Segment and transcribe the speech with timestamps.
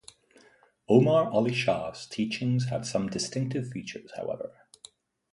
[0.89, 4.51] Omar Ali-Shah's teachings had some distinctive features, however.